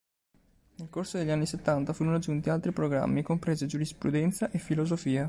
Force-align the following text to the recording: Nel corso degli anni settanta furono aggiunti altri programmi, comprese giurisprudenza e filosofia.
Nel 0.77 0.89
corso 0.89 1.19
degli 1.19 1.29
anni 1.29 1.45
settanta 1.45 1.93
furono 1.93 2.15
aggiunti 2.15 2.49
altri 2.49 2.71
programmi, 2.71 3.21
comprese 3.21 3.67
giurisprudenza 3.67 4.49
e 4.49 4.57
filosofia. 4.57 5.19